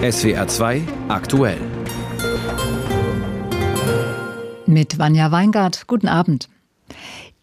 SWR 0.00 0.48
2 0.48 0.82
aktuell. 1.08 1.58
Mit 4.64 4.98
Vanja 4.98 5.30
Weingart, 5.30 5.86
guten 5.88 6.08
Abend. 6.08 6.48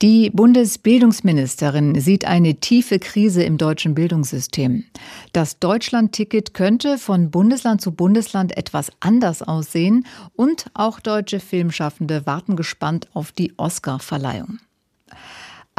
Die 0.01 0.31
Bundesbildungsministerin 0.31 2.01
sieht 2.01 2.25
eine 2.25 2.55
tiefe 2.55 2.97
Krise 2.97 3.43
im 3.43 3.59
deutschen 3.59 3.93
Bildungssystem. 3.93 4.85
Das 5.33 5.59
Deutschland-Ticket 5.59 6.55
könnte 6.55 6.97
von 6.97 7.29
Bundesland 7.29 7.79
zu 7.79 7.91
Bundesland 7.91 8.57
etwas 8.57 8.91
anders 9.01 9.43
aussehen 9.43 10.07
und 10.35 10.65
auch 10.73 10.99
deutsche 10.99 11.39
Filmschaffende 11.39 12.25
warten 12.25 12.55
gespannt 12.55 13.07
auf 13.13 13.31
die 13.31 13.53
Oscar-Verleihung. 13.57 14.57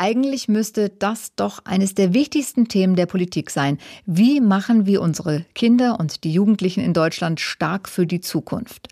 Eigentlich 0.00 0.46
müsste 0.46 0.90
das 0.90 1.34
doch 1.34 1.64
eines 1.64 1.92
der 1.92 2.14
wichtigsten 2.14 2.68
Themen 2.68 2.94
der 2.94 3.06
Politik 3.06 3.50
sein. 3.50 3.78
Wie 4.06 4.40
machen 4.40 4.86
wir 4.86 5.02
unsere 5.02 5.44
Kinder 5.56 5.98
und 5.98 6.22
die 6.22 6.32
Jugendlichen 6.32 6.84
in 6.84 6.94
Deutschland 6.94 7.40
stark 7.40 7.88
für 7.88 8.06
die 8.06 8.20
Zukunft? 8.20 8.86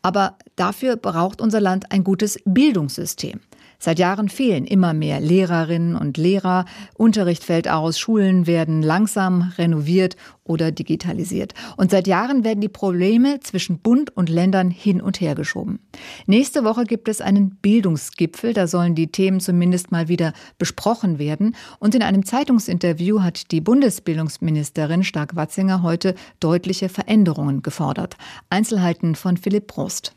Aber 0.00 0.38
dafür 0.56 0.96
braucht 0.96 1.42
unser 1.42 1.60
Land 1.60 1.92
ein 1.92 2.04
gutes 2.04 2.38
Bildungssystem. 2.46 3.40
Seit 3.82 3.98
Jahren 3.98 4.28
fehlen 4.28 4.66
immer 4.66 4.92
mehr 4.92 5.20
Lehrerinnen 5.20 5.96
und 5.96 6.18
Lehrer. 6.18 6.66
Unterricht 6.94 7.42
fällt 7.44 7.66
aus, 7.66 7.98
Schulen 7.98 8.46
werden 8.46 8.82
langsam 8.82 9.52
renoviert 9.56 10.16
oder 10.44 10.70
digitalisiert. 10.70 11.54
Und 11.78 11.90
seit 11.90 12.06
Jahren 12.06 12.44
werden 12.44 12.60
die 12.60 12.68
Probleme 12.68 13.40
zwischen 13.40 13.78
Bund 13.78 14.14
und 14.14 14.28
Ländern 14.28 14.70
hin 14.70 15.00
und 15.00 15.20
her 15.22 15.34
geschoben. 15.34 15.78
Nächste 16.26 16.62
Woche 16.62 16.84
gibt 16.84 17.08
es 17.08 17.22
einen 17.22 17.56
Bildungsgipfel. 17.62 18.52
Da 18.52 18.66
sollen 18.66 18.94
die 18.94 19.10
Themen 19.10 19.40
zumindest 19.40 19.90
mal 19.90 20.08
wieder 20.08 20.34
besprochen 20.58 21.18
werden. 21.18 21.56
Und 21.78 21.94
in 21.94 22.02
einem 22.02 22.26
Zeitungsinterview 22.26 23.22
hat 23.22 23.50
die 23.50 23.62
Bundesbildungsministerin 23.62 25.04
Stark-Watzinger 25.04 25.82
heute 25.82 26.14
deutliche 26.38 26.90
Veränderungen 26.90 27.62
gefordert. 27.62 28.18
Einzelheiten 28.50 29.14
von 29.14 29.38
Philipp 29.38 29.68
Prost. 29.68 30.14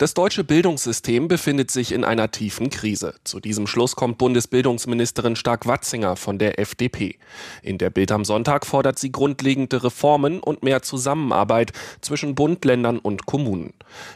Das 0.00 0.14
deutsche 0.14 0.44
Bildungssystem 0.44 1.28
befindet 1.28 1.70
sich 1.70 1.92
in 1.92 2.04
einer 2.06 2.30
tiefen 2.30 2.70
Krise. 2.70 3.16
Zu 3.22 3.38
diesem 3.38 3.66
Schluss 3.66 3.96
kommt 3.96 4.16
Bundesbildungsministerin 4.16 5.36
Stark-Watzinger 5.36 6.16
von 6.16 6.38
der 6.38 6.58
FDP. 6.58 7.18
In 7.62 7.76
der 7.76 7.90
Bild 7.90 8.10
am 8.10 8.24
Sonntag 8.24 8.64
fordert 8.64 8.98
sie 8.98 9.12
grundlegende 9.12 9.84
Reformen 9.84 10.40
und 10.40 10.62
mehr 10.62 10.80
Zusammenarbeit 10.80 11.72
zwischen 12.00 12.34
Bund, 12.34 12.64
Ländern 12.64 12.98
und 12.98 13.26
Kommunen. 13.26 13.74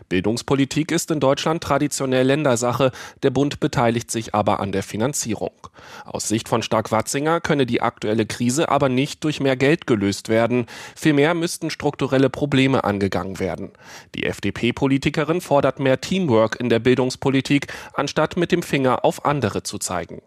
Bildungspolitik 0.09 0.91
ist 0.91 1.11
in 1.11 1.21
Deutschland 1.21 1.63
traditionell 1.63 2.29
Ländersache, 2.29 2.91
der 3.23 3.29
Bund 3.29 3.61
beteiligt 3.61 4.11
sich 4.11 4.35
aber 4.35 4.61
an 4.61 4.73
der 4.73 4.85
Finanzierung. 4.85 5.53
Aus 6.07 6.29
Sicht 6.29 6.49
von 6.49 6.63
Stark-Watzinger 6.63 7.43
könne 7.43 7.67
die 7.67 7.83
aktuelle 7.83 8.25
Krise 8.25 8.71
aber 8.71 8.89
nicht 8.89 9.23
durch 9.23 9.39
mehr 9.39 9.57
Geld 9.57 9.87
gelöst 9.87 10.31
werden. 10.31 10.65
Vielmehr 10.97 11.35
müssten 11.35 11.69
strukturelle 11.69 12.31
Probleme 12.31 12.85
angegangen 12.85 13.39
werden. 13.39 13.73
Die 14.15 14.25
FDP-Politikerin 14.25 15.43
fordert 15.43 15.74
statt 15.75 15.81
mehr 15.81 16.01
Teamwork 16.01 16.61
in 16.61 16.69
der 16.69 16.79
Bildungspolitik, 16.79 17.67
anstatt 17.95 18.37
mit 18.37 18.53
dem 18.53 18.63
Finger 18.63 19.05
auf 19.05 19.25
andere 19.25 19.65
zu 19.65 19.79
zeigen. 19.79 20.23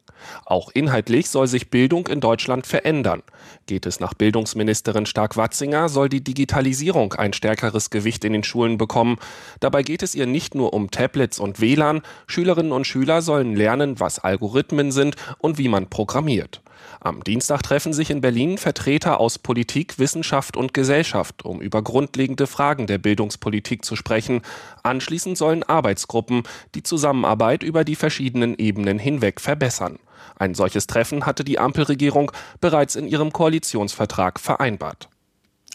Auch 0.46 0.72
inhaltlich 0.74 1.30
soll 1.30 1.48
sich 1.48 1.70
Bildung 1.70 2.08
in 2.08 2.20
Deutschland 2.20 2.68
verändern. 2.68 3.24
Geht 3.66 3.86
es 3.86 4.00
nach 4.00 4.14
Bildungsministerin 4.14 5.06
Stark-Watzinger, 5.06 5.88
soll 5.88 6.10
die 6.10 6.24
Digitalisierung 6.24 7.14
ein 7.14 7.34
stärkeres 7.34 7.92
Gewicht 7.92 8.26
in 8.26 8.34
den 8.34 8.44
Schulen 8.44 8.78
bekommen. 8.78 9.18
Dabei 9.60 9.84
geht 9.84 10.04
es 10.04 10.16
ihr 10.16 10.26
nicht 10.26 10.54
nur 10.54 10.74
um 10.74 10.92
Tablets 10.92 11.40
und 11.40 11.62
WLAN. 11.62 12.02
Schülerinnen 12.26 12.74
und 12.74 12.86
Schüler 12.86 13.22
sollen 13.22 13.56
lernen, 13.56 14.00
was 14.00 14.20
Algorithmen 14.20 14.92
sind 14.92 15.16
und 15.38 15.58
wie 15.58 15.70
man 15.70 15.88
programmiert. 15.88 16.62
Am 17.00 17.24
Dienstag 17.24 17.62
treffen 17.62 17.94
sich 17.94 18.10
in 18.10 18.22
Berlin 18.22 18.58
Vertreter 18.58 19.20
aus 19.20 19.38
Politik, 19.38 20.00
Wissenschaft 20.00 20.58
und 20.58 20.74
Gesellschaft, 20.74 21.46
um 21.46 21.62
über 21.62 21.82
grundlegende 21.82 22.48
Fragen 22.48 22.88
der 22.88 22.98
Bildungspolitik 22.98 23.86
zu 23.86 23.96
sprechen. 23.96 24.42
Anschließend 24.84 25.38
sollen 25.38 25.64
Arbeitsgruppen 25.64 26.44
die 26.76 26.84
Zusammenarbeit 26.84 27.64
über 27.64 27.84
die 27.84 27.96
verschiedenen 27.96 28.58
Ebenen 28.58 29.00
hinweg 29.00 29.40
verbessern. 29.40 30.00
Ein 30.38 30.56
solches 30.56 30.88
Treffen 30.88 31.26
hatte 31.26 31.44
die 31.44 31.60
Ampelregierung 31.60 32.32
bereits 32.62 32.96
in 32.96 33.08
ihrem 33.08 33.32
Koalitionsvertrag 33.32 34.40
vereinbart. 34.40 35.10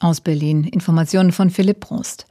Aus 0.03 0.21
Berlin. 0.21 0.65
Informationen 0.65 1.31
von 1.31 1.49
Philipp 1.49 1.79
Prost. 1.79 2.27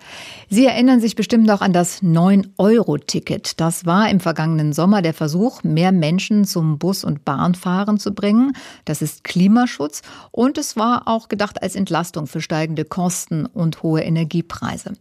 Sie 0.50 0.66
erinnern 0.66 1.00
sich 1.00 1.16
bestimmt 1.16 1.46
noch 1.46 1.62
an 1.62 1.72
das 1.72 2.04
9-Euro-Ticket. 2.04 3.62
Das 3.62 3.86
war 3.86 4.10
im 4.10 4.20
vergangenen 4.20 4.74
Sommer 4.74 5.02
der 5.02 5.14
Versuch, 5.14 5.64
mehr 5.64 5.94
Menschen 5.94 6.44
zum 6.44 6.78
Bus- 6.78 7.06
und 7.06 7.24
Bahnfahren 7.24 7.98
zu 7.98 8.14
bringen. 8.14 8.52
Das 8.84 9.02
ist 9.02 9.24
Klimaschutz 9.24 10.02
und 10.32 10.58
es 10.58 10.76
war 10.76 11.08
auch 11.08 11.30
gedacht 11.30 11.64
als 11.64 11.78
Entlastung 11.78 12.28
für 12.28 12.42
steigende 12.42 12.84
Kosten 12.84 13.46
und 13.46 13.84
hohe 13.84 14.02
Energiepreise. 14.02 14.92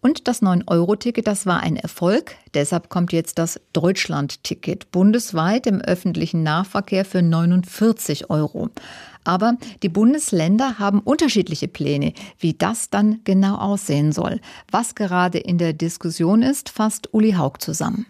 Und 0.00 0.26
das 0.26 0.40
9-Euro-Ticket, 0.40 1.26
das 1.26 1.44
war 1.44 1.60
ein 1.60 1.76
Erfolg. 1.76 2.36
Deshalb 2.54 2.88
kommt 2.88 3.12
jetzt 3.12 3.38
das 3.38 3.60
Deutschland-Ticket 3.72 4.90
bundesweit 4.92 5.66
im 5.66 5.80
öffentlichen 5.80 6.42
Nahverkehr 6.42 7.04
für 7.04 7.20
49 7.22 8.30
Euro. 8.30 8.70
Aber 9.24 9.56
die 9.82 9.88
Bundesländer 9.88 10.78
haben 10.78 11.00
unterschiedliche 11.00 11.66
Pläne, 11.66 12.12
wie 12.38 12.52
das 12.52 12.90
dann 12.90 13.20
genau 13.24 13.56
aussehen 13.56 14.12
soll. 14.12 14.40
Was 14.70 14.94
gerade 14.94 15.38
in 15.38 15.58
der 15.58 15.72
Diskussion 15.72 16.42
ist, 16.42 16.68
fasst 16.68 17.12
Uli 17.12 17.32
Haug 17.32 17.54
zusammen. 17.58 18.06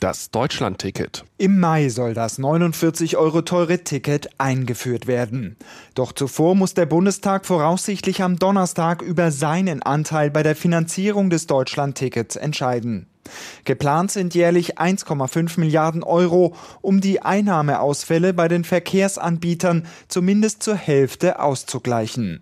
Das 0.00 0.30
Deutschlandticket. 0.30 1.24
Im 1.38 1.58
Mai 1.58 1.88
soll 1.88 2.14
das 2.14 2.38
49 2.38 3.16
Euro 3.16 3.42
teure 3.42 3.82
Ticket 3.82 4.28
eingeführt 4.38 5.08
werden. 5.08 5.56
Doch 5.94 6.12
zuvor 6.12 6.54
muss 6.54 6.74
der 6.74 6.86
Bundestag 6.86 7.46
voraussichtlich 7.46 8.22
am 8.22 8.38
Donnerstag 8.38 9.02
über 9.02 9.32
seinen 9.32 9.82
Anteil 9.82 10.30
bei 10.30 10.44
der 10.44 10.54
Finanzierung 10.54 11.30
des 11.30 11.48
Deutschlandtickets 11.48 12.36
entscheiden. 12.36 13.08
Geplant 13.64 14.10
sind 14.10 14.34
jährlich 14.34 14.78
1,5 14.78 15.58
Milliarden 15.60 16.02
Euro, 16.02 16.54
um 16.80 17.00
die 17.00 17.22
Einnahmeausfälle 17.22 18.34
bei 18.34 18.48
den 18.48 18.64
Verkehrsanbietern 18.64 19.86
zumindest 20.08 20.62
zur 20.62 20.76
Hälfte 20.76 21.40
auszugleichen. 21.40 22.40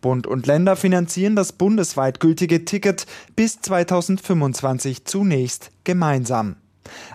Bund 0.00 0.26
und 0.26 0.46
Länder 0.46 0.76
finanzieren 0.76 1.36
das 1.36 1.52
bundesweit 1.52 2.20
gültige 2.20 2.64
Ticket 2.64 3.06
bis 3.36 3.60
2025 3.60 5.04
zunächst 5.04 5.70
gemeinsam. 5.84 6.56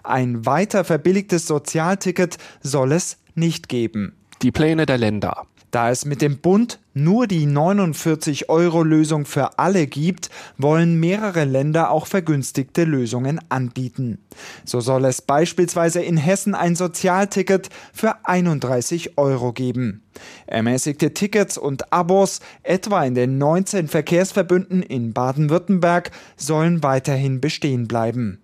Ein 0.04 0.46
weiter 0.46 0.84
verbilligtes 0.84 1.46
Sozialticket 1.46 2.38
soll 2.62 2.92
es 2.92 3.18
nicht 3.36 3.70
geben. 3.70 4.16
Die 4.42 4.52
Pläne 4.52 4.86
der 4.86 4.98
Länder. 4.98 5.46
Da 5.72 5.92
es 5.92 6.06
mit 6.06 6.22
dem 6.22 6.40
Bund 6.40 6.80
nur 6.94 7.28
die 7.28 7.46
49-Euro-Lösung 7.46 9.26
für 9.26 9.60
alle 9.60 9.88
gibt, 9.88 10.30
wollen 10.58 11.00
mehrere 11.00 11.46
Länder 11.46 11.92
auch 11.92 12.08
vergünstigte 12.08 12.84
Lösungen 12.84 13.40
anbieten. 13.50 14.20
So 14.66 14.82
soll 14.82 15.06
es 15.06 15.22
beispielsweise 15.22 16.02
in 16.02 16.18
Hessen 16.18 16.56
ein 16.56 16.76
Sozialticket 16.76 17.70
für 17.94 18.16
31 18.26 19.18
Euro 19.18 19.54
geben. 19.54 20.04
Ermäßigte 20.48 21.14
Tickets 21.14 21.58
und 21.58 21.94
Abos, 21.94 22.40
etwa 22.64 23.04
in 23.04 23.16
den 23.16 23.38
19 23.38 23.88
Verkehrsverbünden 23.88 24.82
in 24.82 25.14
Baden-Württemberg, 25.14 26.12
sollen 26.36 26.84
weiterhin 26.84 27.40
bestehen 27.40 27.88
bleiben. 27.88 28.40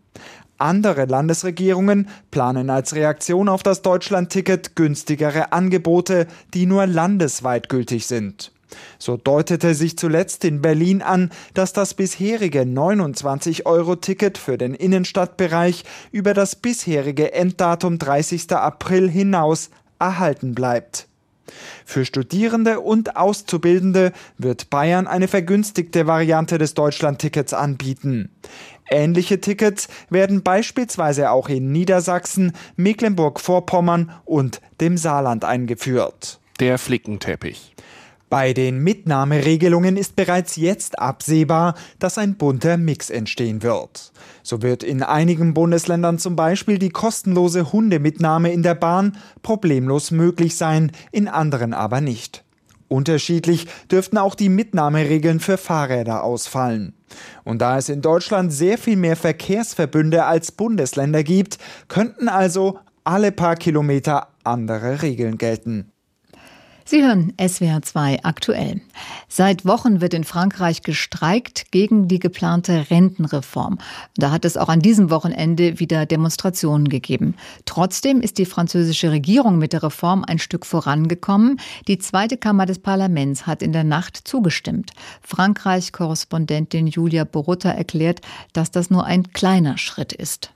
Andere 0.57 1.05
Landesregierungen 1.05 2.07
planen 2.31 2.69
als 2.69 2.95
Reaktion 2.95 3.49
auf 3.49 3.61
das 3.61 3.81
Deutschlandticket 3.81 4.75
günstigere 4.75 5.51
Angebote, 5.51 6.27
die 6.53 6.65
nur 6.65 6.87
landesweit 6.87 7.67
gültig 7.67 8.07
sind. 8.07 8.51
So 8.97 9.17
deutete 9.17 9.73
sich 9.75 9.97
zuletzt 9.97 10.45
in 10.45 10.61
Berlin 10.61 11.01
an, 11.01 11.31
dass 11.53 11.73
das 11.73 11.93
bisherige 11.93 12.61
29-Euro-Ticket 12.61 14.37
für 14.37 14.57
den 14.57 14.73
Innenstadtbereich 14.73 15.83
über 16.11 16.33
das 16.33 16.55
bisherige 16.55 17.33
Enddatum 17.33 17.99
30. 17.99 18.51
April 18.53 19.09
hinaus 19.09 19.69
erhalten 19.99 20.55
bleibt. 20.55 21.07
Für 21.85 22.05
Studierende 22.05 22.79
und 22.79 23.17
Auszubildende 23.17 24.11
wird 24.37 24.71
Bayern 24.71 25.05
eine 25.05 25.27
vergünstigte 25.27 26.07
Variante 26.07 26.57
des 26.57 26.73
Deutschlandtickets 26.73 27.53
anbieten. 27.53 28.31
Ähnliche 28.89 29.41
Tickets 29.41 29.87
werden 30.09 30.43
beispielsweise 30.43 31.31
auch 31.31 31.49
in 31.49 31.71
Niedersachsen, 31.71 32.53
Mecklenburg-Vorpommern 32.75 34.11
und 34.25 34.61
dem 34.79 34.97
Saarland 34.97 35.43
eingeführt. 35.43 36.39
Der 36.59 36.77
Flickenteppich. 36.77 37.75
Bei 38.29 38.53
den 38.53 38.79
Mitnahmeregelungen 38.83 39.97
ist 39.97 40.15
bereits 40.15 40.55
jetzt 40.55 40.99
absehbar, 40.99 41.75
dass 41.99 42.17
ein 42.17 42.35
bunter 42.35 42.77
Mix 42.77 43.09
entstehen 43.09 43.61
wird. 43.61 44.11
So 44.41 44.61
wird 44.61 44.83
in 44.83 45.03
einigen 45.03 45.53
Bundesländern 45.53 46.17
zum 46.17 46.35
Beispiel 46.35 46.79
die 46.79 46.89
kostenlose 46.89 47.71
Hundemitnahme 47.71 48.51
in 48.51 48.63
der 48.63 48.75
Bahn 48.75 49.17
problemlos 49.43 50.11
möglich 50.11 50.57
sein, 50.57 50.91
in 51.11 51.27
anderen 51.27 51.73
aber 51.73 52.01
nicht. 52.01 52.44
Unterschiedlich 52.87 53.67
dürften 53.91 54.17
auch 54.17 54.35
die 54.35 54.49
Mitnahmeregeln 54.49 55.39
für 55.39 55.57
Fahrräder 55.57 56.23
ausfallen. 56.23 56.93
Und 57.43 57.61
da 57.61 57.77
es 57.77 57.89
in 57.89 58.01
Deutschland 58.01 58.53
sehr 58.53 58.77
viel 58.77 58.95
mehr 58.95 59.15
Verkehrsverbünde 59.15 60.25
als 60.25 60.51
Bundesländer 60.51 61.23
gibt, 61.23 61.57
könnten 61.87 62.29
also 62.29 62.79
alle 63.03 63.31
paar 63.31 63.55
Kilometer 63.55 64.27
andere 64.43 65.01
Regeln 65.01 65.37
gelten. 65.37 65.91
Sie 66.87 67.03
hören 67.03 67.33
SWR 67.41 67.81
2 67.81 68.23
aktuell. 68.23 68.79
Seit 69.27 69.65
Wochen 69.65 70.01
wird 70.01 70.13
in 70.13 70.23
Frankreich 70.23 70.83
gestreikt 70.83 71.71
gegen 71.71 72.07
die 72.07 72.19
geplante 72.19 72.91
Rentenreform. 72.91 73.79
Da 74.17 74.29
hat 74.29 74.45
es 74.45 74.55
auch 74.55 74.69
an 74.69 74.81
diesem 74.81 75.09
Wochenende 75.09 75.79
wieder 75.79 76.05
Demonstrationen 76.05 76.87
gegeben. 76.87 77.33
Trotzdem 77.65 78.21
ist 78.21 78.37
die 78.37 78.45
französische 78.45 79.09
Regierung 79.09 79.57
mit 79.57 79.73
der 79.73 79.81
Reform 79.81 80.23
ein 80.27 80.37
Stück 80.37 80.63
vorangekommen. 80.63 81.59
Die 81.87 81.97
zweite 81.97 82.37
Kammer 82.37 82.67
des 82.67 82.77
Parlaments 82.77 83.47
hat 83.47 83.63
in 83.63 83.71
der 83.71 83.83
Nacht 83.83 84.19
zugestimmt. 84.23 84.91
Frankreich-Korrespondentin 85.23 86.85
Julia 86.85 87.23
Borutta 87.23 87.71
erklärt, 87.71 88.21
dass 88.53 88.69
das 88.69 88.91
nur 88.91 89.05
ein 89.05 89.33
kleiner 89.33 89.79
Schritt 89.79 90.13
ist. 90.13 90.54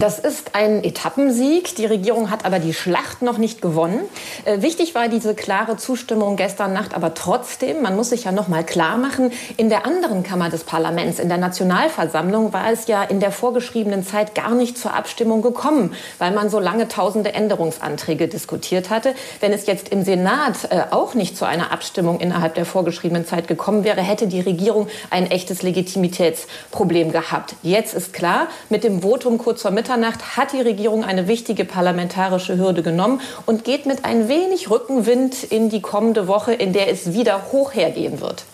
Das 0.00 0.18
ist 0.18 0.56
ein 0.56 0.82
Etappensieg. 0.82 1.76
Die 1.76 1.86
Regierung 1.86 2.28
hat 2.28 2.44
aber 2.44 2.58
die 2.58 2.74
Schlacht 2.74 3.22
noch 3.22 3.38
nicht 3.38 3.62
gewonnen. 3.62 4.00
Äh, 4.44 4.60
wichtig 4.60 4.96
war 4.96 5.06
diese 5.06 5.36
klare 5.36 5.76
Zustimmung 5.76 6.34
gestern 6.34 6.72
Nacht, 6.72 6.94
aber 6.94 7.14
trotzdem, 7.14 7.80
man 7.80 7.94
muss 7.94 8.10
sich 8.10 8.24
ja 8.24 8.32
noch 8.32 8.48
mal 8.48 8.64
klar 8.64 8.98
machen, 8.98 9.30
in 9.56 9.68
der 9.68 9.86
anderen 9.86 10.24
Kammer 10.24 10.50
des 10.50 10.64
Parlaments, 10.64 11.20
in 11.20 11.28
der 11.28 11.38
Nationalversammlung, 11.38 12.52
war 12.52 12.72
es 12.72 12.88
ja 12.88 13.04
in 13.04 13.20
der 13.20 13.30
vorgeschriebenen 13.30 14.04
Zeit 14.04 14.34
gar 14.34 14.56
nicht 14.56 14.76
zur 14.76 14.94
Abstimmung 14.94 15.42
gekommen, 15.42 15.94
weil 16.18 16.32
man 16.32 16.50
so 16.50 16.58
lange 16.58 16.88
tausende 16.88 17.32
Änderungsanträge 17.32 18.26
diskutiert 18.26 18.90
hatte. 18.90 19.14
Wenn 19.38 19.52
es 19.52 19.66
jetzt 19.66 19.90
im 19.90 20.02
Senat 20.02 20.70
äh, 20.70 20.82
auch 20.90 21.14
nicht 21.14 21.36
zu 21.36 21.44
einer 21.44 21.70
Abstimmung 21.70 22.18
innerhalb 22.18 22.56
der 22.56 22.66
vorgeschriebenen 22.66 23.26
Zeit 23.26 23.46
gekommen 23.46 23.84
wäre, 23.84 24.00
hätte 24.00 24.26
die 24.26 24.40
Regierung 24.40 24.88
ein 25.10 25.30
echtes 25.30 25.62
Legitimitätsproblem 25.62 27.12
gehabt. 27.12 27.54
Jetzt 27.62 27.94
ist 27.94 28.12
klar, 28.12 28.48
mit 28.70 28.82
dem 28.82 29.02
Votum 29.02 29.38
kurz 29.38 29.62
vor 29.62 29.70
Mitte 29.70 29.83
Mitternacht 29.84 30.38
hat 30.38 30.54
die 30.54 30.62
Regierung 30.62 31.04
eine 31.04 31.28
wichtige 31.28 31.66
parlamentarische 31.66 32.56
Hürde 32.56 32.82
genommen 32.82 33.20
und 33.44 33.64
geht 33.64 33.84
mit 33.84 34.06
ein 34.06 34.30
wenig 34.30 34.70
Rückenwind 34.70 35.44
in 35.44 35.68
die 35.68 35.82
kommende 35.82 36.26
Woche, 36.26 36.54
in 36.54 36.72
der 36.72 36.90
es 36.90 37.12
wieder 37.12 37.52
hoch 37.52 37.74
hergehen 37.74 38.22
wird. 38.22 38.46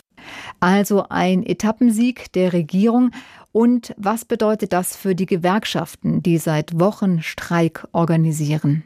Also 0.59 1.05
ein 1.09 1.47
Etappensieg 1.47 2.33
der 2.33 2.53
Regierung. 2.53 3.13
Und 3.53 3.95
was 3.97 4.25
bedeutet 4.25 4.73
das 4.73 4.97
für 4.97 5.15
die 5.15 5.27
Gewerkschaften, 5.27 6.21
die 6.21 6.39
seit 6.39 6.81
Wochen 6.81 7.23
Streik 7.23 7.87
organisieren? 7.93 8.83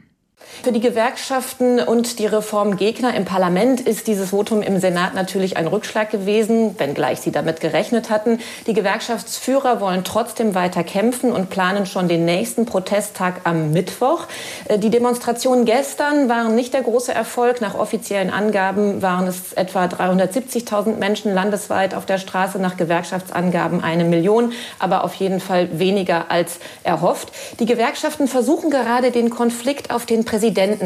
Für 0.63 0.71
die 0.71 0.79
Gewerkschaften 0.79 1.79
und 1.79 2.19
die 2.19 2.25
Reformgegner 2.25 3.13
im 3.15 3.25
Parlament 3.25 3.81
ist 3.81 4.07
dieses 4.07 4.29
Votum 4.29 4.61
im 4.61 4.79
Senat 4.79 5.13
natürlich 5.13 5.57
ein 5.57 5.67
Rückschlag 5.67 6.09
gewesen, 6.09 6.79
wenngleich 6.79 7.19
sie 7.19 7.31
damit 7.31 7.61
gerechnet 7.61 8.09
hatten. 8.09 8.39
Die 8.65 8.73
Gewerkschaftsführer 8.73 9.79
wollen 9.79 10.03
trotzdem 10.03 10.55
weiter 10.55 10.83
kämpfen 10.83 11.31
und 11.31 11.49
planen 11.49 11.85
schon 11.85 12.07
den 12.07 12.25
nächsten 12.25 12.65
Protesttag 12.65 13.41
am 13.43 13.71
Mittwoch. 13.71 14.27
Äh, 14.67 14.79
die 14.79 14.89
Demonstrationen 14.89 15.65
gestern 15.65 16.29
waren 16.29 16.55
nicht 16.55 16.73
der 16.73 16.81
große 16.81 17.13
Erfolg. 17.13 17.61
Nach 17.61 17.75
offiziellen 17.75 18.29
Angaben 18.29 19.01
waren 19.01 19.27
es 19.27 19.53
etwa 19.53 19.85
370.000 19.85 20.97
Menschen 20.97 21.33
landesweit 21.33 21.93
auf 21.93 22.05
der 22.05 22.17
Straße, 22.17 22.59
nach 22.59 22.77
Gewerkschaftsangaben 22.77 23.83
eine 23.83 24.03
Million, 24.03 24.51
aber 24.79 25.03
auf 25.03 25.13
jeden 25.15 25.39
Fall 25.39 25.79
weniger 25.79 26.31
als 26.31 26.59
erhofft. 26.83 27.31
Die 27.59 27.65
Gewerkschaften 27.65 28.27
versuchen 28.27 28.69
gerade 28.69 29.11
den 29.11 29.29
Konflikt 29.29 29.91
auf 29.91 30.05
den 30.05 30.23
Präsidenten 30.23 30.34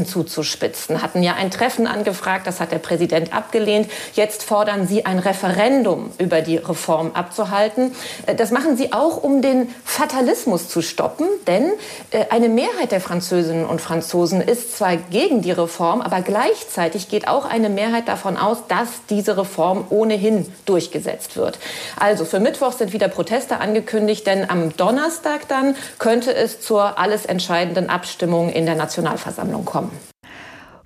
zuzuspitzen. 0.06 1.02
Hatten 1.02 1.24
ja 1.24 1.36
ein 1.36 1.52
Treffen 1.52 1.88
angefragt, 1.88 2.48
das 2.48 2.60
hat 2.60 2.72
der 2.72 2.80
Präsident 2.80 3.34
abgelehnt. 3.34 3.90
Jetzt 4.14 4.44
fordern 4.44 4.88
sie 4.88 5.06
ein 5.06 5.20
Referendum 5.20 6.12
über 6.18 6.42
die 6.42 6.58
Reform 6.58 7.12
abzuhalten. 7.14 7.96
Äh, 8.26 8.36
das 8.36 8.52
machen 8.52 8.78
sie 8.78 8.94
auch, 8.94 9.24
um 9.24 9.42
den 9.42 9.70
Fatalismus 9.86 10.70
zu 10.70 10.82
stoppen, 10.82 11.28
denn 11.48 11.72
äh, 12.12 12.26
eine 12.30 12.50
Mehrheit 12.50 12.92
der 12.92 13.02
Französinnen 13.02 13.66
und 13.66 13.82
Franzosen 13.82 14.42
ist 14.42 14.78
zwar 14.78 14.98
gegen 14.98 15.42
die 15.42 15.52
Reform, 15.52 16.02
aber 16.02 16.22
gleichzeitig 16.22 17.10
geht 17.10 17.28
auch 17.28 17.46
eine 17.46 17.70
Mehrheit 17.70 18.08
davon 18.08 18.38
aus, 18.38 18.60
dass 18.68 18.90
diese 19.10 19.38
Reform 19.38 19.86
ohnehin 19.90 20.46
durchgesetzt 20.66 21.38
wird. 21.38 21.60
Also 21.98 22.26
für 22.26 22.40
Mittwoch 22.40 22.74
sind 22.74 22.94
wieder 22.94 23.08
Proteste 23.08 23.60
angekündigt, 23.60 24.28
denn 24.28 24.50
am 24.50 24.76
Donnerstag 24.76 25.48
dann 25.48 25.76
könnte 25.98 26.34
es 26.34 26.62
zur 26.62 27.00
alles 27.00 27.26
entscheidenden 27.26 27.90
Abstimmung 27.90 28.50
in 28.50 28.66
der 28.66 28.76
Nationalversammlung 28.76 29.29
Versammlung 29.32 29.64
kommen. 29.64 29.92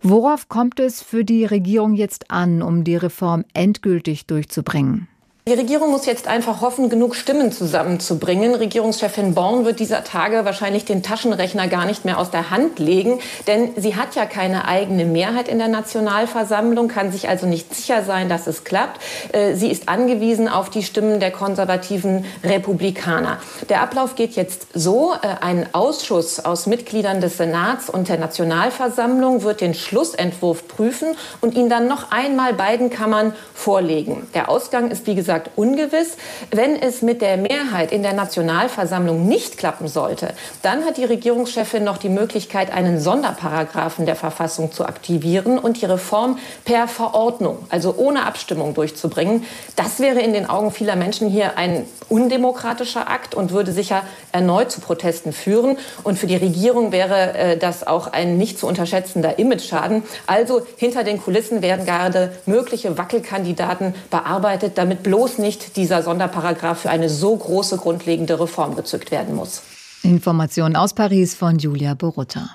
Worauf 0.01 0.49
kommt 0.49 0.81
es 0.81 1.01
für 1.01 1.23
die 1.23 1.45
Regierung 1.45 1.93
jetzt 1.93 2.29
an, 2.29 2.61
um 2.61 2.83
die 2.83 2.97
Reform 2.97 3.45
endgültig 3.53 4.27
durchzubringen? 4.27 5.07
Die 5.45 5.55
Regierung 5.55 5.91
muss 5.91 6.05
jetzt 6.05 6.29
einfach 6.29 6.61
hoffen, 6.61 6.87
genug 6.87 7.17
Stimmen 7.17 7.51
zusammenzubringen. 7.51 8.55
Regierungschefin 8.55 9.33
Born 9.35 9.65
wird 9.65 9.81
dieser 9.81 10.05
Tage 10.05 10.45
wahrscheinlich 10.45 10.85
den 10.85 11.03
Taschenrechner 11.03 11.67
gar 11.67 11.83
nicht 11.83 12.05
mehr 12.05 12.17
aus 12.17 12.31
der 12.31 12.49
Hand 12.49 12.79
legen, 12.79 13.19
denn 13.45 13.71
sie 13.75 13.97
hat 13.97 14.15
ja 14.15 14.25
keine 14.25 14.69
eigene 14.69 15.03
Mehrheit 15.03 15.49
in 15.49 15.57
der 15.57 15.67
Nationalversammlung, 15.67 16.87
kann 16.87 17.11
sich 17.11 17.27
also 17.27 17.45
nicht 17.45 17.75
sicher 17.75 18.05
sein, 18.05 18.29
dass 18.29 18.47
es 18.47 18.63
klappt. 18.63 19.01
Äh, 19.33 19.55
sie 19.55 19.69
ist 19.69 19.89
angewiesen 19.89 20.47
auf 20.47 20.69
die 20.69 20.81
Stimmen 20.81 21.19
der 21.19 21.31
konservativen 21.31 22.23
Republikaner. 22.45 23.39
Der 23.67 23.81
Ablauf 23.81 24.15
geht 24.15 24.37
jetzt 24.37 24.67
so. 24.73 25.11
Äh, 25.11 25.43
ein 25.43 25.67
Ausschuss 25.73 26.39
aus 26.39 26.67
Mitgliedern 26.67 27.19
des 27.19 27.35
Senats 27.35 27.89
und 27.89 28.07
der 28.07 28.17
Nationalversammlung 28.17 29.43
wird 29.43 29.59
den 29.59 29.73
Schlussentwurf 29.73 30.69
prüfen 30.69 31.17
und 31.41 31.55
ihn 31.55 31.67
dann 31.67 31.89
noch 31.89 32.11
einmal 32.11 32.53
beiden 32.53 32.89
Kammern 32.89 33.33
vorlegen. 33.53 34.25
Der 34.33 34.47
Ausgang 34.47 34.89
ist, 34.89 35.05
wie 35.05 35.15
gesagt, 35.15 35.32
gesagt 35.33 35.49
ungewiss. 35.55 36.15
Wenn 36.51 36.79
es 36.79 37.01
mit 37.01 37.21
der 37.21 37.37
Mehrheit 37.37 37.91
in 37.91 38.03
der 38.03 38.13
Nationalversammlung 38.13 39.27
nicht 39.27 39.57
klappen 39.57 39.87
sollte, 39.87 40.33
dann 40.61 40.85
hat 40.85 40.97
die 40.97 41.05
Regierungschefin 41.05 41.83
noch 41.83 41.97
die 41.97 42.09
Möglichkeit, 42.09 42.71
einen 42.71 42.99
Sonderparagraphen 42.99 44.05
der 44.05 44.15
Verfassung 44.15 44.71
zu 44.71 44.85
aktivieren 44.85 45.57
und 45.57 45.81
die 45.81 45.85
Reform 45.85 46.37
per 46.65 46.87
Verordnung, 46.87 47.57
also 47.69 47.95
ohne 47.97 48.25
Abstimmung 48.25 48.75
durchzubringen. 48.75 49.43
Das 49.75 49.99
wäre 49.99 50.19
in 50.19 50.33
den 50.33 50.47
Augen 50.47 50.71
vieler 50.71 50.95
Menschen 50.95 51.29
hier 51.29 51.57
ein 51.57 51.85
undemokratischer 52.09 53.09
Akt 53.09 53.33
und 53.33 53.51
würde 53.51 53.71
sicher 53.71 54.03
erneut 54.31 54.71
zu 54.71 54.81
Protesten 54.81 55.33
führen. 55.33 55.77
Und 56.03 56.19
für 56.19 56.27
die 56.27 56.35
Regierung 56.35 56.91
wäre 56.91 57.33
äh, 57.33 57.57
das 57.57 57.87
auch 57.87 58.11
ein 58.13 58.37
nicht 58.37 58.59
zu 58.59 58.67
unterschätzender 58.67 59.39
Imageschaden. 59.39 60.03
Also 60.27 60.61
hinter 60.77 61.03
den 61.03 61.19
Kulissen 61.19 61.61
werden 61.63 61.85
gerade 61.85 62.33
mögliche 62.45 62.97
Wackelkandidaten 62.97 63.95
bearbeitet, 64.11 64.77
damit 64.77 65.01
bloß 65.01 65.22
bloß 65.23 65.37
nicht 65.37 65.77
dieser 65.77 66.03
Sonderparagraph 66.03 66.81
für 66.81 66.89
eine 66.89 67.07
so 67.07 67.35
große 67.37 67.77
grundlegende 67.77 68.39
Reform 68.41 68.75
gezückt 68.75 69.09
werden 69.09 69.35
muss. 69.35 69.61
Informationen 70.03 70.75
aus 70.75 70.93
Paris 70.93 71.33
von 71.33 71.59
Julia 71.59 71.93
Borutta. 71.93 72.49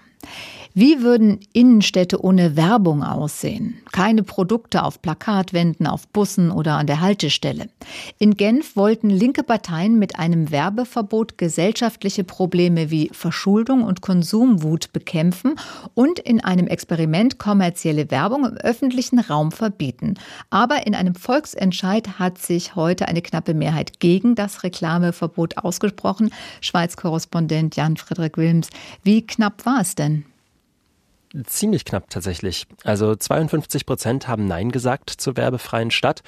Wie 0.74 1.02
würden 1.02 1.40
Innenstädte 1.52 2.22
ohne 2.22 2.56
Werbung 2.56 3.02
aussehen? 3.02 3.78
Keine 3.90 4.22
Produkte 4.22 4.84
auf 4.84 5.00
Plakatwänden, 5.02 5.86
auf 5.86 6.06
Bussen 6.08 6.50
oder 6.50 6.74
an 6.74 6.86
der 6.86 7.00
Haltestelle. 7.00 7.68
In 8.18 8.36
Genf 8.36 8.76
wollten 8.76 9.10
linke 9.10 9.42
Parteien 9.42 9.98
mit 9.98 10.18
einem 10.18 10.50
Werbeverbot 10.50 11.38
gesellschaftliche 11.38 12.22
Probleme 12.22 12.90
wie 12.90 13.10
Verschuldung 13.12 13.82
und 13.82 14.02
Konsumwut 14.02 14.92
bekämpfen 14.92 15.54
und 15.94 16.18
in 16.18 16.44
einem 16.44 16.66
Experiment 16.66 17.38
kommerzielle 17.38 18.10
Werbung 18.10 18.44
im 18.44 18.56
öffentlichen 18.58 19.18
Raum 19.18 19.52
verbieten. 19.52 20.14
Aber 20.50 20.86
in 20.86 20.94
einem 20.94 21.14
Volksentscheid 21.14 22.18
hat 22.18 22.38
sich 22.38 22.76
heute 22.76 23.08
eine 23.08 23.22
knappe 23.22 23.54
Mehrheit 23.54 24.00
gegen 24.00 24.34
das 24.34 24.62
Reklameverbot 24.62 25.58
ausgesprochen. 25.58 26.30
Schweiz-Korrespondent 26.60 27.76
Jan-Friedrich 27.76 28.36
Wilms. 28.36 28.68
Wie 29.02 29.26
knapp 29.26 29.64
war 29.64 29.80
es 29.80 29.94
denn? 29.94 30.24
Ziemlich 31.44 31.84
knapp 31.84 32.10
tatsächlich. 32.10 32.66
Also 32.84 33.14
52 33.14 33.86
Prozent 33.86 34.28
haben 34.28 34.46
Nein 34.46 34.70
gesagt 34.70 35.10
zur 35.10 35.36
werbefreien 35.36 35.90
Stadt. 35.90 36.22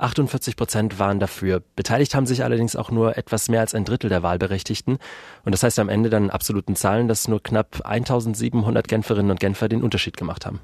48 0.00 0.56
Prozent 0.56 0.98
waren 0.98 1.20
dafür. 1.20 1.62
Beteiligt 1.76 2.14
haben 2.14 2.26
sich 2.26 2.42
allerdings 2.42 2.74
auch 2.74 2.90
nur 2.90 3.18
etwas 3.18 3.48
mehr 3.48 3.60
als 3.60 3.74
ein 3.74 3.84
Drittel 3.84 4.08
der 4.08 4.22
Wahlberechtigten. 4.22 4.98
Und 5.44 5.52
das 5.52 5.62
heißt 5.62 5.78
am 5.78 5.88
Ende 5.88 6.10
dann 6.10 6.24
in 6.24 6.30
absoluten 6.30 6.74
Zahlen, 6.74 7.06
dass 7.06 7.28
nur 7.28 7.42
knapp 7.42 7.82
1700 7.84 8.88
Genferinnen 8.88 9.30
und 9.30 9.40
Genfer 9.40 9.68
den 9.68 9.82
Unterschied 9.82 10.16
gemacht 10.16 10.46
haben. 10.46 10.60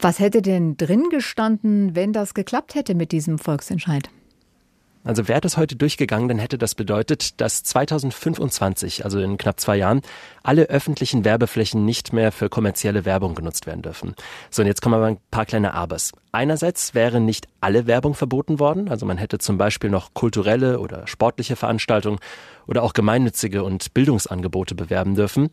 Was 0.00 0.18
hätte 0.18 0.42
denn 0.42 0.76
drin 0.76 1.04
gestanden, 1.10 1.94
wenn 1.94 2.12
das 2.12 2.34
geklappt 2.34 2.74
hätte 2.74 2.94
mit 2.94 3.12
diesem 3.12 3.38
Volksentscheid? 3.38 4.08
Also 5.02 5.28
wäre 5.28 5.40
das 5.40 5.56
heute 5.56 5.76
durchgegangen, 5.76 6.28
dann 6.28 6.38
hätte 6.38 6.58
das 6.58 6.74
bedeutet, 6.74 7.40
dass 7.40 7.62
2025, 7.62 9.04
also 9.04 9.18
in 9.18 9.38
knapp 9.38 9.58
zwei 9.58 9.76
Jahren, 9.76 10.02
alle 10.42 10.64
öffentlichen 10.64 11.24
Werbeflächen 11.24 11.86
nicht 11.86 12.12
mehr 12.12 12.32
für 12.32 12.50
kommerzielle 12.50 13.06
Werbung 13.06 13.34
genutzt 13.34 13.66
werden 13.66 13.80
dürfen. 13.80 14.14
So, 14.50 14.60
und 14.60 14.68
jetzt 14.68 14.82
kommen 14.82 14.94
aber 14.94 15.06
ein 15.06 15.18
paar 15.30 15.46
kleine 15.46 15.72
Abers. 15.72 16.12
Einerseits 16.32 16.94
wäre 16.94 17.18
nicht 17.18 17.48
alle 17.62 17.86
Werbung 17.86 18.14
verboten 18.14 18.58
worden, 18.58 18.90
also 18.90 19.06
man 19.06 19.16
hätte 19.16 19.38
zum 19.38 19.56
Beispiel 19.56 19.88
noch 19.88 20.12
kulturelle 20.12 20.78
oder 20.78 21.06
sportliche 21.06 21.56
Veranstaltungen 21.56 22.18
oder 22.66 22.82
auch 22.82 22.92
gemeinnützige 22.92 23.64
und 23.64 23.94
Bildungsangebote 23.94 24.74
bewerben 24.74 25.14
dürfen. 25.14 25.50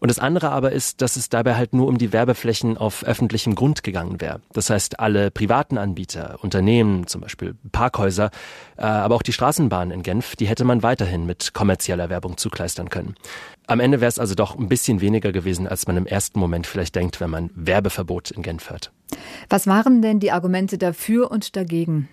Und 0.00 0.08
das 0.08 0.18
andere 0.18 0.50
aber 0.50 0.72
ist, 0.72 1.00
dass 1.00 1.16
es 1.16 1.28
dabei 1.28 1.54
halt 1.54 1.72
nur 1.72 1.86
um 1.86 1.98
die 1.98 2.12
Werbeflächen 2.12 2.76
auf 2.76 3.04
öffentlichem 3.04 3.54
Grund 3.54 3.82
gegangen 3.82 4.20
wäre. 4.20 4.40
Das 4.52 4.70
heißt, 4.70 5.00
alle 5.00 5.30
privaten 5.30 5.78
Anbieter, 5.78 6.38
Unternehmen, 6.42 7.06
zum 7.06 7.22
Beispiel 7.22 7.54
Parkhäuser, 7.72 8.30
äh, 8.76 8.82
aber 8.82 9.14
auch 9.14 9.22
die 9.22 9.32
Straßenbahn 9.32 9.90
in 9.90 10.02
Genf, 10.02 10.36
die 10.36 10.46
hätte 10.46 10.64
man 10.64 10.82
weiterhin 10.82 11.26
mit 11.26 11.54
kommerzieller 11.54 12.10
Werbung 12.10 12.36
zukleistern 12.36 12.90
können. 12.90 13.14
Am 13.66 13.80
Ende 13.80 14.00
wäre 14.00 14.08
es 14.08 14.18
also 14.18 14.34
doch 14.34 14.56
ein 14.56 14.68
bisschen 14.68 15.00
weniger 15.00 15.32
gewesen, 15.32 15.66
als 15.66 15.86
man 15.86 15.96
im 15.96 16.06
ersten 16.06 16.38
Moment 16.38 16.66
vielleicht 16.66 16.94
denkt, 16.94 17.20
wenn 17.20 17.30
man 17.30 17.50
Werbeverbot 17.54 18.30
in 18.30 18.42
Genf 18.42 18.70
hört. 18.70 18.92
Was 19.48 19.66
waren 19.66 20.02
denn 20.02 20.20
die 20.20 20.30
Argumente 20.30 20.78
dafür 20.78 21.30
und 21.30 21.56
dagegen? 21.56 22.08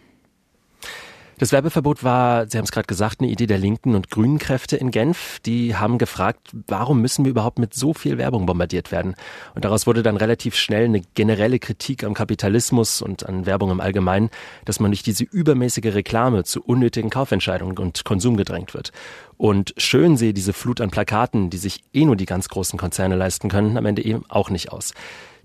Das 1.39 1.51
Werbeverbot 1.51 2.03
war, 2.03 2.47
Sie 2.47 2.57
haben 2.57 2.65
es 2.65 2.71
gerade 2.71 2.85
gesagt, 2.85 3.19
eine 3.19 3.29
Idee 3.29 3.47
der 3.47 3.57
linken 3.57 3.95
und 3.95 4.11
grünen 4.11 4.37
Kräfte 4.37 4.77
in 4.77 4.91
Genf. 4.91 5.39
Die 5.39 5.75
haben 5.75 5.97
gefragt, 5.97 6.51
warum 6.67 7.01
müssen 7.01 7.25
wir 7.25 7.31
überhaupt 7.31 7.57
mit 7.57 7.73
so 7.73 7.93
viel 7.93 8.17
Werbung 8.19 8.45
bombardiert 8.45 8.91
werden? 8.91 9.15
Und 9.55 9.65
daraus 9.65 9.87
wurde 9.87 10.03
dann 10.03 10.17
relativ 10.17 10.55
schnell 10.55 10.85
eine 10.85 11.01
generelle 11.15 11.57
Kritik 11.57 12.03
am 12.03 12.13
Kapitalismus 12.13 13.01
und 13.01 13.27
an 13.27 13.47
Werbung 13.47 13.71
im 13.71 13.81
Allgemeinen, 13.81 14.29
dass 14.65 14.79
man 14.79 14.91
durch 14.91 15.01
diese 15.01 15.23
übermäßige 15.23 15.95
Reklame 15.95 16.43
zu 16.43 16.61
unnötigen 16.61 17.09
Kaufentscheidungen 17.09 17.79
und 17.79 18.05
Konsum 18.05 18.37
gedrängt 18.37 18.75
wird. 18.75 18.91
Und 19.37 19.73
schön 19.77 20.17
sehe 20.17 20.33
diese 20.33 20.53
Flut 20.53 20.81
an 20.81 20.91
Plakaten, 20.91 21.49
die 21.49 21.57
sich 21.57 21.83
eh 21.93 22.05
nur 22.05 22.15
die 22.15 22.27
ganz 22.27 22.47
großen 22.47 22.77
Konzerne 22.77 23.15
leisten 23.15 23.49
können, 23.49 23.75
am 23.77 23.85
Ende 23.85 24.05
eben 24.05 24.23
auch 24.29 24.51
nicht 24.51 24.71
aus. 24.71 24.93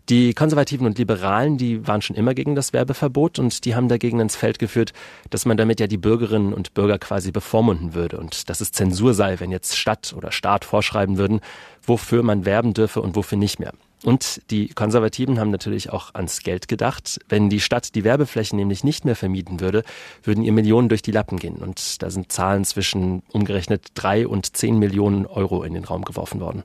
Die 0.08 0.32
Konservativen 0.32 0.86
und 0.86 0.96
Liberalen, 0.96 1.58
die 1.58 1.86
waren 1.86 2.00
schon 2.00 2.16
immer 2.16 2.32
gegen 2.32 2.54
das 2.54 2.72
Werbeverbot 2.72 3.38
und 3.38 3.66
die 3.66 3.74
haben 3.74 3.88
dagegen 3.88 4.20
ins 4.20 4.36
Feld 4.36 4.58
geführt, 4.58 4.94
dass 5.28 5.44
man 5.44 5.58
damit 5.58 5.80
ja 5.80 5.86
die 5.86 5.98
Bürgerinnen 5.98 6.54
und 6.54 6.72
Bürger 6.72 6.98
quasi 6.98 7.30
bevormunden 7.30 7.92
würde 7.92 8.16
und 8.16 8.48
dass 8.48 8.62
es 8.62 8.72
Zensur 8.72 9.12
sei, 9.12 9.38
wenn 9.38 9.50
jetzt 9.50 9.76
Stadt 9.76 10.14
oder 10.16 10.32
Staat 10.32 10.64
vorschreiben 10.64 11.18
würden, 11.18 11.40
wofür 11.82 12.22
man 12.22 12.46
werben 12.46 12.72
dürfe 12.72 13.02
und 13.02 13.16
wofür 13.16 13.36
nicht 13.36 13.60
mehr. 13.60 13.74
Und 14.02 14.40
die 14.50 14.68
Konservativen 14.68 15.38
haben 15.38 15.50
natürlich 15.50 15.90
auch 15.90 16.14
ans 16.14 16.40
Geld 16.40 16.68
gedacht. 16.68 17.18
Wenn 17.28 17.50
die 17.50 17.60
Stadt 17.60 17.94
die 17.94 18.04
Werbeflächen 18.04 18.56
nämlich 18.56 18.84
nicht 18.84 19.04
mehr 19.04 19.16
vermieten 19.16 19.60
würde, 19.60 19.82
würden 20.22 20.42
ihr 20.42 20.52
Millionen 20.52 20.88
durch 20.88 21.02
die 21.02 21.10
Lappen 21.10 21.38
gehen. 21.38 21.56
Und 21.56 22.00
da 22.00 22.08
sind 22.08 22.32
Zahlen 22.32 22.64
zwischen 22.64 23.22
umgerechnet 23.32 23.88
drei 23.94 24.26
und 24.26 24.56
zehn 24.56 24.78
Millionen 24.78 25.26
Euro 25.26 25.64
in 25.64 25.74
den 25.74 25.84
Raum 25.84 26.04
geworfen 26.04 26.40
worden. 26.40 26.62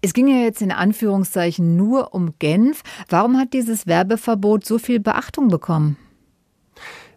Es 0.00 0.12
ging 0.12 0.28
ja 0.28 0.42
jetzt 0.42 0.62
in 0.62 0.72
Anführungszeichen 0.72 1.76
nur 1.76 2.14
um 2.14 2.34
Genf. 2.38 2.82
Warum 3.08 3.38
hat 3.38 3.52
dieses 3.52 3.86
Werbeverbot 3.86 4.64
so 4.64 4.78
viel 4.78 5.00
Beachtung 5.00 5.48
bekommen? 5.48 5.96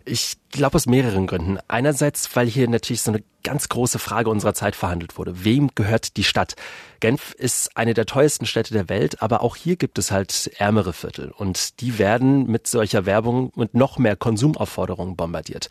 Ich 0.06 0.38
glaube 0.52 0.76
aus 0.76 0.86
mehreren 0.86 1.28
Gründen. 1.28 1.60
Einerseits, 1.68 2.34
weil 2.36 2.48
hier 2.48 2.70
natürlich 2.70 3.02
so 3.02 3.12
eine 3.12 3.24
ganz 3.44 3.68
große 3.68 4.00
Frage 4.00 4.30
unserer 4.30 4.54
Zeit 4.54 4.76
verhandelt 4.76 5.18
wurde. 5.18 5.44
Wem 5.44 5.70
gehört 5.76 6.16
die 6.16 6.24
Stadt? 6.24 6.56
Genf 7.02 7.34
ist 7.34 7.76
eine 7.76 7.94
der 7.94 8.06
teuersten 8.06 8.46
Städte 8.46 8.74
der 8.74 8.88
Welt, 8.88 9.22
aber 9.22 9.42
auch 9.42 9.58
hier 9.58 9.76
gibt 9.76 9.98
es 9.98 10.12
halt 10.12 10.52
ärmere 10.58 10.94
Viertel 10.94 11.32
und 11.32 11.82
die 11.82 12.00
werden 12.00 12.48
mit 12.48 12.68
solcher 12.68 13.06
Werbung 13.06 13.50
und 13.50 13.74
noch 13.74 13.98
mehr 13.98 14.16
Konsumaufforderungen 14.16 15.18
bombardiert. 15.18 15.68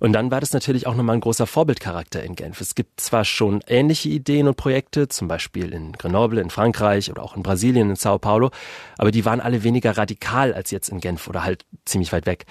Und 0.00 0.14
dann 0.14 0.30
war 0.30 0.40
das 0.40 0.52
natürlich 0.52 0.86
auch 0.86 0.94
nochmal 0.94 1.16
ein 1.16 1.20
großer 1.20 1.46
Vorbildcharakter 1.46 2.24
in 2.24 2.34
Genf. 2.34 2.60
Es 2.60 2.74
gibt 2.74 3.00
zwar 3.00 3.24
schon 3.24 3.60
ähnliche 3.66 4.08
Ideen 4.08 4.48
und 4.48 4.56
Projekte, 4.56 5.08
zum 5.08 5.28
Beispiel 5.28 5.72
in 5.72 5.92
Grenoble 5.92 6.40
in 6.40 6.50
Frankreich 6.50 7.10
oder 7.10 7.22
auch 7.22 7.36
in 7.36 7.42
Brasilien 7.42 7.90
in 7.90 7.96
Sao 7.96 8.18
Paulo, 8.18 8.50
aber 8.96 9.10
die 9.10 9.24
waren 9.26 9.40
alle 9.40 9.62
weniger 9.62 9.96
radikal 9.96 10.54
als 10.54 10.70
jetzt 10.70 10.88
in 10.88 11.00
Genf 11.00 11.28
oder 11.28 11.44
halt 11.44 11.66
ziemlich 11.84 12.12
weit 12.12 12.26
weg. 12.26 12.46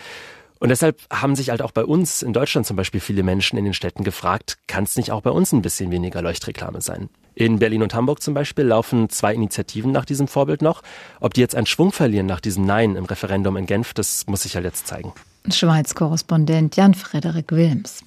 Und 0.59 0.69
deshalb 0.69 1.01
haben 1.11 1.35
sich 1.35 1.49
halt 1.49 1.61
auch 1.61 1.71
bei 1.71 1.85
uns 1.85 2.21
in 2.21 2.33
Deutschland 2.33 2.67
zum 2.67 2.75
Beispiel 2.75 2.99
viele 2.99 3.23
Menschen 3.23 3.57
in 3.57 3.63
den 3.63 3.73
Städten 3.73 4.03
gefragt, 4.03 4.57
kann 4.67 4.83
es 4.83 4.97
nicht 4.97 5.11
auch 5.11 5.21
bei 5.21 5.31
uns 5.31 5.51
ein 5.51 5.61
bisschen 5.61 5.89
weniger 5.89 6.21
Leuchtreklame 6.21 6.81
sein? 6.81 7.09
In 7.33 7.59
Berlin 7.59 7.81
und 7.81 7.93
Hamburg 7.93 8.21
zum 8.21 8.33
Beispiel 8.33 8.65
laufen 8.65 9.09
zwei 9.09 9.33
Initiativen 9.33 9.93
nach 9.93 10.03
diesem 10.03 10.27
Vorbild 10.27 10.61
noch. 10.61 10.83
Ob 11.21 11.33
die 11.33 11.41
jetzt 11.41 11.55
einen 11.55 11.65
Schwung 11.65 11.93
verlieren 11.93 12.25
nach 12.25 12.41
diesem 12.41 12.65
Nein 12.65 12.95
im 12.97 13.05
Referendum 13.05 13.55
in 13.55 13.65
Genf, 13.65 13.93
das 13.93 14.27
muss 14.27 14.43
sich 14.43 14.55
halt 14.55 14.65
jetzt 14.65 14.87
zeigen. 14.87 15.13
Schweiz-Korrespondent 15.51 16.75
Jan-Frederik 16.75 17.51
Wilms. 17.51 18.03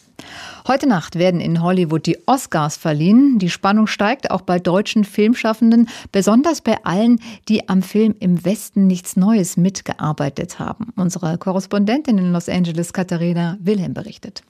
Heute 0.69 0.87
Nacht 0.89 1.17
werden 1.17 1.41
in 1.41 1.63
Hollywood 1.63 2.07
die 2.07 2.19
Oscars 2.27 2.77
verliehen. 2.77 3.39
Die 3.39 3.51
Spannung 3.51 3.87
steigt 3.87 4.31
auch 4.31 4.43
bei 4.43 4.59
deutschen 4.59 5.05
Filmschaffenden, 5.05 5.89
besonders 6.13 6.61
bei 6.61 6.83
allen, 6.85 7.21
die 7.49 7.69
am 7.69 7.83
Film 7.83 8.15
im 8.21 8.45
Westen 8.45 8.87
nichts 8.87 9.17
Neues 9.17 9.57
mitgearbeitet 9.57 10.59
haben. 10.59 10.93
Unsere 10.97 11.39
Korrespondentin 11.39 12.19
in 12.19 12.33
Los 12.33 12.49
Angeles, 12.49 12.93
Katharina 12.93 13.57
Wilhelm, 13.61 13.95
berichtet. 13.95 14.43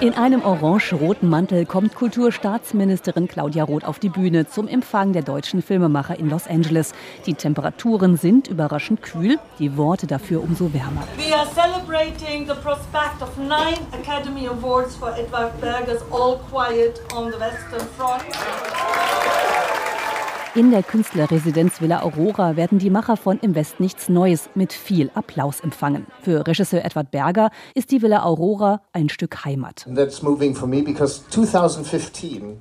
In 0.00 0.14
einem 0.14 0.44
orange-roten 0.44 1.28
Mantel 1.28 1.66
kommt 1.66 1.96
Kulturstaatsministerin 1.96 3.26
Claudia 3.26 3.64
Roth 3.64 3.82
auf 3.82 3.98
die 3.98 4.08
Bühne 4.08 4.46
zum 4.46 4.68
Empfang 4.68 5.12
der 5.12 5.22
deutschen 5.22 5.60
Filmemacher 5.60 6.16
in 6.16 6.30
Los 6.30 6.46
Angeles. 6.46 6.94
Die 7.26 7.34
Temperaturen 7.34 8.16
sind 8.16 8.46
überraschend 8.46 9.02
kühl, 9.02 9.40
die 9.58 9.76
Worte 9.76 10.06
dafür 10.06 10.40
umso 10.40 10.72
wärmer. 10.72 11.02
We 11.16 11.36
are 11.36 11.48
celebrating 11.52 12.46
the 12.46 12.54
prospect 12.62 13.20
of 13.20 13.36
nine 13.38 13.80
Academy 13.90 14.46
Awards 14.46 14.94
for 14.94 15.12
Edward 15.18 15.60
Berger's 15.60 16.02
All 16.12 16.38
Quiet 16.48 17.00
on 17.16 17.32
the 17.32 17.40
Western 17.40 17.84
Front. 17.96 18.22
In 20.58 20.72
der 20.72 20.82
Künstlerresidenz 20.82 21.80
Villa 21.80 22.02
Aurora 22.02 22.56
werden 22.56 22.80
die 22.80 22.90
Macher 22.90 23.16
von 23.16 23.38
Im 23.38 23.54
West 23.54 23.78
nichts 23.78 24.08
Neues 24.08 24.50
mit 24.56 24.72
viel 24.72 25.08
Applaus 25.14 25.60
empfangen. 25.60 26.08
Für 26.20 26.48
Regisseur 26.48 26.84
Edward 26.84 27.12
Berger 27.12 27.52
ist 27.76 27.92
die 27.92 28.02
Villa 28.02 28.24
Aurora 28.24 28.82
ein 28.92 29.08
Stück 29.08 29.44
Heimat. 29.44 29.86
That's 29.94 30.20
moving 30.20 30.56
for 30.56 30.66
me 30.66 30.82
because 30.82 31.22
2015 31.30 32.58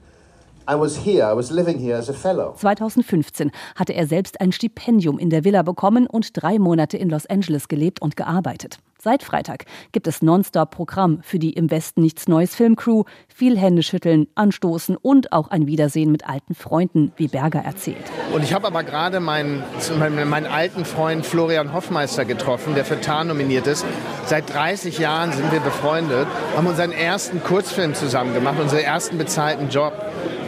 2015 0.68 3.52
hatte 3.76 3.94
er 3.94 4.06
selbst 4.06 4.42
ein 4.42 4.52
Stipendium 4.52 5.18
in 5.18 5.32
der 5.32 5.44
Villa 5.44 5.64
bekommen 5.64 6.06
und 6.06 6.40
drei 6.40 6.60
Monate 6.60 6.98
in 6.98 7.10
Los 7.10 7.26
Angeles 7.26 7.68
gelebt 7.68 8.00
und 8.00 8.16
gearbeitet. 8.16 8.78
Seit 9.00 9.22
Freitag 9.22 9.66
gibt 9.92 10.08
es 10.08 10.24
Nonstop-Programm 10.24 11.20
für 11.22 11.38
die 11.38 11.54
im 11.54 11.70
Westen 11.70 12.02
nichts 12.02 12.28
Neues 12.28 12.56
Filmcrew, 12.56 13.04
viel 13.28 13.56
Händeschütteln, 13.56 14.28
Anstoßen 14.34 14.96
und 14.96 15.34
auch 15.34 15.50
ein 15.50 15.68
Wiedersehen 15.68 16.12
mit 16.12 16.28
alten 16.28 16.56
Freunden, 16.56 17.12
wie 17.16 17.28
Berger 17.28 17.60
erzählt. 17.60 18.04
Und 18.34 18.44
ich 18.44 18.54
habe 18.54 18.66
aber 18.66 18.84
gerade 18.84 19.20
meinen, 19.20 19.62
meinen, 20.00 20.28
meinen 20.28 20.48
alten 20.48 20.84
Freund 20.84 21.28
Florian 21.28 21.74
Hoffmeister 21.74 22.26
getroffen, 22.26 22.74
der 22.74 22.86
für 22.86 23.00
Tarn 23.00 23.28
nominiert 23.28 23.68
ist. 23.68 23.86
Seit 24.26 24.52
30 24.52 24.98
Jahren 24.98 25.32
sind 25.32 25.52
wir 25.52 25.60
befreundet, 25.60 26.28
haben 26.56 26.66
unseren 26.66 26.92
ersten 26.92 27.44
Kurzfilm 27.44 27.94
zusammen 27.94 28.34
gemacht, 28.34 28.60
unseren 28.60 28.82
ersten 28.82 29.20
bezahlten 29.20 29.70
Job. 29.70 29.94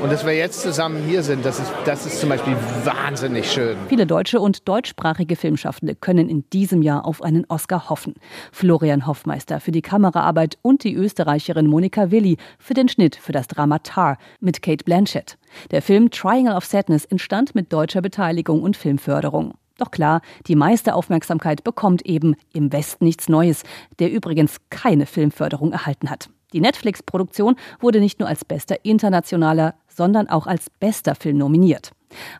Und 0.01 0.13
dass 0.13 0.25
wir 0.25 0.33
jetzt 0.33 0.61
zusammen 0.61 1.03
hier 1.05 1.23
sind, 1.23 1.45
das 1.45 1.59
ist, 1.59 1.73
das 1.83 2.05
ist 2.05 2.21
zum 2.21 2.29
Beispiel 2.29 2.55
wahnsinnig 2.85 3.51
schön. 3.51 3.75
Viele 3.89 4.05
deutsche 4.05 4.39
und 4.39 4.67
deutschsprachige 4.67 5.35
Filmschaffende 5.35 5.93
können 5.93 6.29
in 6.29 6.49
diesem 6.51 6.81
Jahr 6.81 7.05
auf 7.05 7.21
einen 7.21 7.45
Oscar 7.49 7.89
hoffen. 7.89 8.13
Florian 8.51 9.07
Hoffmeister 9.07 9.59
für 9.59 9.71
die 9.71 9.81
Kameraarbeit 9.81 10.57
und 10.61 10.83
die 10.83 10.95
Österreicherin 10.95 11.67
Monika 11.67 12.11
Willi 12.11 12.37
für 12.57 12.73
den 12.73 12.89
Schnitt 12.89 13.15
für 13.15 13.31
das 13.31 13.47
Drama 13.47 13.79
Tar 13.79 14.17
mit 14.39 14.61
Kate 14.61 14.83
Blanchett. 14.83 15.37
Der 15.71 15.81
Film 15.81 16.11
Triangle 16.11 16.55
of 16.55 16.65
Sadness 16.65 17.05
entstand 17.05 17.55
mit 17.55 17.71
deutscher 17.73 18.01
Beteiligung 18.01 18.61
und 18.61 18.77
Filmförderung. 18.77 19.53
Doch 19.77 19.91
klar, 19.91 20.21
die 20.47 20.55
meiste 20.55 20.93
Aufmerksamkeit 20.93 21.63
bekommt 21.63 22.05
eben 22.05 22.35
im 22.53 22.71
Westen 22.73 23.05
nichts 23.05 23.29
Neues, 23.29 23.63
der 23.99 24.11
übrigens 24.11 24.57
keine 24.69 25.05
Filmförderung 25.05 25.71
erhalten 25.71 26.09
hat. 26.09 26.29
Die 26.51 26.61
Netflix-Produktion 26.61 27.55
wurde 27.79 27.99
nicht 27.99 28.19
nur 28.19 28.27
als 28.27 28.43
bester 28.43 28.83
internationaler, 28.83 29.75
sondern 29.87 30.29
auch 30.29 30.47
als 30.47 30.69
bester 30.69 31.15
Film 31.15 31.37
nominiert. 31.37 31.91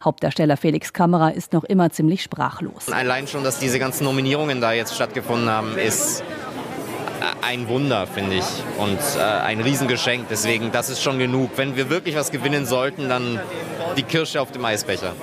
Hauptdarsteller 0.04 0.58
Felix 0.58 0.94
Kammerer 0.94 1.34
ist 1.34 1.54
noch 1.54 1.64
immer 1.64 1.90
ziemlich 1.90 2.24
sprachlos. 2.24 2.92
Allein 2.92 3.28
schon, 3.28 3.44
dass 3.44 3.60
diese 3.60 3.80
ganzen 3.80 4.04
Nominierungen 4.04 4.62
da 4.62 4.72
jetzt 4.72 4.96
stattgefunden 4.96 5.50
haben, 5.50 5.78
ist 5.78 6.24
ein 7.42 7.68
Wunder, 7.68 8.08
finde 8.08 8.38
ich, 8.38 8.46
und 8.78 9.00
äh, 9.18 9.22
ein 9.22 9.62
Riesengeschenk. 9.62 10.28
Deswegen, 10.30 10.72
das 10.72 10.90
ist 10.90 11.02
schon 11.02 11.20
genug. 11.20 11.52
Wenn 11.56 11.76
wir 11.76 11.90
wirklich 11.90 12.16
was 12.16 12.32
gewinnen 12.32 12.66
sollten, 12.66 13.10
dann 13.10 13.40
die 13.98 14.04
Kirsche 14.04 14.42
auf 14.42 14.52
dem 14.52 14.64
Eisbecher. 14.66 15.14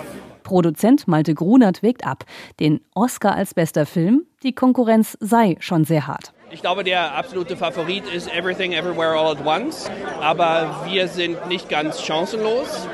Produzent 0.42 1.08
Malte 1.08 1.34
Grunert 1.34 1.82
wägt 1.82 2.06
ab. 2.06 2.24
Den 2.60 2.80
Oscar 2.94 3.34
als 3.34 3.54
bester 3.54 3.84
Film, 3.84 4.26
die 4.42 4.52
Konkurrenz 4.52 5.16
sei 5.20 5.56
schon 5.58 5.84
sehr 5.84 6.06
hart. 6.06 6.32
Ich 6.50 6.60
glaube, 6.60 6.84
der 6.84 7.16
absolute 7.16 7.56
Favorit 7.56 8.04
ist 8.06 8.32
Everything 8.32 8.72
Everywhere 8.72 9.18
All 9.18 9.36
at 9.36 9.44
Once. 9.44 9.90
Aber 10.20 10.84
wir 10.88 11.08
sind 11.08 11.48
nicht 11.48 11.68
ganz 11.68 12.00
chancenlos. 12.00 12.86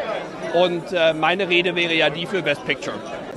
Und 0.55 0.93
äh, 0.93 1.15
meine 1.15 1.49
Rede 1.49 1.75
wäre 1.75 1.95
ja 1.95 2.11
die 2.11 2.27
für 2.27 2.43
Best 2.43 2.65
Picture. 2.67 2.97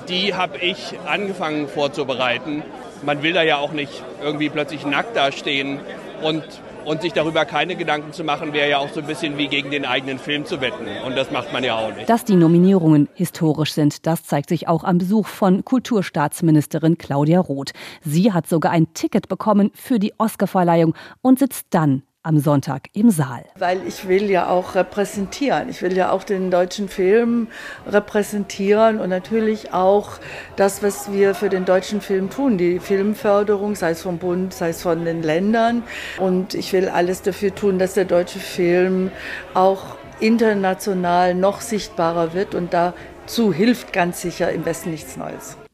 Die 0.09 0.33
habe 0.33 0.57
ich 0.57 0.97
angefangen 1.05 1.67
vorzubereiten. 1.67 2.63
Man 3.03 3.23
will 3.23 3.33
da 3.33 3.43
ja 3.43 3.57
auch 3.57 3.71
nicht 3.71 4.03
irgendwie 4.21 4.49
plötzlich 4.49 4.85
nackt 4.85 5.15
dastehen 5.15 5.79
und 6.21 6.43
und 6.85 7.01
sich 7.01 7.13
darüber 7.13 7.45
keine 7.45 7.75
Gedanken 7.75 8.13
zu 8.13 8.23
machen, 8.23 8.53
wäre 8.53 8.69
ja 8.69 8.77
auch 8.77 8.89
so 8.89 9.01
ein 9.01 9.07
bisschen 9.07 9.37
wie 9.37 9.47
gegen 9.47 9.71
den 9.71 9.85
eigenen 9.85 10.19
Film 10.19 10.45
zu 10.45 10.61
wetten. 10.61 10.85
Und 11.05 11.17
das 11.17 11.31
macht 11.31 11.51
man 11.51 11.63
ja 11.63 11.75
auch 11.75 11.93
nicht. 11.93 12.09
Dass 12.09 12.23
die 12.23 12.35
Nominierungen 12.35 13.09
historisch 13.15 13.73
sind, 13.73 14.05
das 14.05 14.23
zeigt 14.23 14.49
sich 14.49 14.67
auch 14.67 14.83
am 14.83 14.99
Besuch 14.99 15.27
von 15.27 15.65
Kulturstaatsministerin 15.65 16.97
Claudia 16.97 17.39
Roth. 17.39 17.71
Sie 18.01 18.31
hat 18.31 18.47
sogar 18.47 18.71
ein 18.71 18.93
Ticket 18.93 19.27
bekommen 19.27 19.71
für 19.73 19.99
die 19.99 20.13
Oscarverleihung 20.17 20.95
und 21.21 21.39
sitzt 21.39 21.67
dann 21.71 22.03
am 22.25 22.39
Sonntag 22.39 22.89
im 22.93 23.11
Saal. 23.11 23.45
Weil 23.57 23.85
ich 23.87 24.07
will 24.07 24.29
ja 24.29 24.49
auch 24.49 24.73
repräsentieren. 24.73 25.69
Ich 25.69 25.81
will 25.83 25.95
ja 25.95 26.09
auch 26.09 26.23
den 26.23 26.49
deutschen 26.49 26.89
Film 26.89 27.47
repräsentieren 27.87 28.99
und 28.99 29.09
natürlich 29.09 29.73
auch 29.73 30.13
das, 30.55 30.81
was 30.81 31.11
wir 31.11 31.35
für 31.35 31.49
den 31.49 31.65
deutschen 31.65 32.01
Film 32.01 32.31
tun, 32.31 32.57
die 32.57 32.79
Filmförderung, 32.79 33.75
sei 33.75 33.91
es 33.91 34.01
vom 34.01 34.17
Bund, 34.17 34.53
sei 34.53 34.69
es 34.69 34.81
von 34.81 35.05
den 35.05 35.21
Ländern. 35.21 35.83
Und 36.17 36.55
ich 36.55 36.73
will 36.73 36.89
alles 36.89 37.21
dafür 37.21 37.53
tun, 37.53 37.77
dass 37.77 37.93
der 37.93 38.05
deutsche 38.05 38.39
Film 38.39 39.11
auch 39.53 39.97
international 40.19 41.35
noch 41.35 41.61
sichtbarer 41.61 42.33
wird 42.33 42.55
und 42.55 42.73
dazu 42.73 43.53
hilft 43.53 43.93
ganz 43.93 44.21
sicher 44.21 44.51
im 44.51 44.65
Westen 44.65 44.89
nichts 44.89 45.15
Neues. 45.15 45.57